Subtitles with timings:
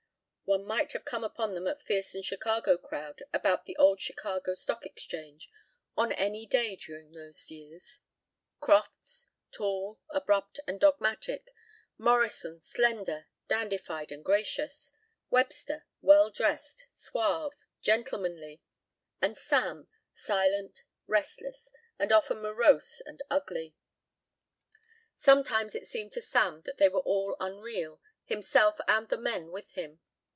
[0.43, 5.47] One might have come upon the McPherson Chicago crowd about the old Chicago stock exchange
[5.95, 8.01] on any day during those years,
[8.59, 11.47] Crofts, tall, abrupt, and dogmatic;
[11.97, 14.91] Morrison, slender, dandified, and gracious;
[15.29, 18.61] Webster, well dressed, suave, gentlemanly,
[19.21, 23.77] and Sam, silent, restless, and often morose and ugly.
[25.15, 29.71] Sometimes it seemed to Sam that they were all unreal, himself and the men with
[29.75, 30.01] him.